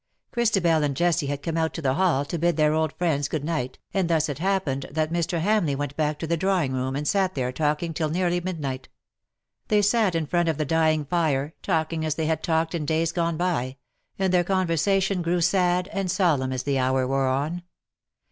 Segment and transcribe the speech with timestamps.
[0.31, 3.43] Christabel and Jessie had come out to the hall, to bid their old friends good
[3.43, 5.39] night, and thus it happened that Mr.
[5.41, 8.89] Hamleigh went back to the drawing room, and sat there talking till nearly midnight.
[9.67, 13.11] They sat in front of the dying fire, talking as they had talked in days
[13.11, 13.77] gone by—
[14.17, 17.61] and their conversation grew sad and solemn as the hour wore on.